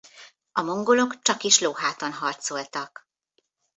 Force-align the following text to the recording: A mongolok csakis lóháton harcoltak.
A 0.51 0.61
mongolok 0.61 1.21
csakis 1.21 1.59
lóháton 1.59 2.13
harcoltak. 2.13 3.09